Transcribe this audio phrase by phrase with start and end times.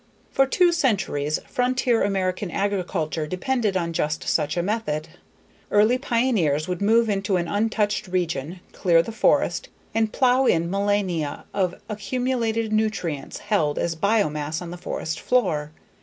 [0.31, 5.09] For two centuries, frontier American agriculture depended on just such a method.
[5.69, 11.45] Early pioneers would move into an untouched region, clear the forest, and plow in millennia
[11.53, 15.69] of accumulated nutrients held as biomass on the forest floor.